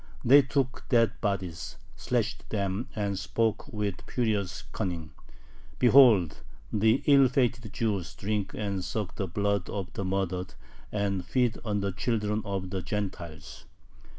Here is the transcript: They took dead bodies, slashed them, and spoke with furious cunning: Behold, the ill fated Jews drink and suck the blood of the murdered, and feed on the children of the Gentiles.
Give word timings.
They 0.25 0.41
took 0.41 0.83
dead 0.89 1.11
bodies, 1.21 1.77
slashed 1.95 2.49
them, 2.49 2.87
and 2.95 3.19
spoke 3.19 3.67
with 3.71 4.01
furious 4.07 4.63
cunning: 4.71 5.11
Behold, 5.77 6.39
the 6.73 7.03
ill 7.05 7.27
fated 7.29 7.71
Jews 7.71 8.15
drink 8.15 8.55
and 8.55 8.83
suck 8.83 9.13
the 9.13 9.27
blood 9.27 9.69
of 9.69 9.93
the 9.93 10.03
murdered, 10.03 10.55
and 10.91 11.23
feed 11.23 11.59
on 11.63 11.81
the 11.81 11.91
children 11.91 12.41
of 12.45 12.71
the 12.71 12.81
Gentiles. 12.81 13.65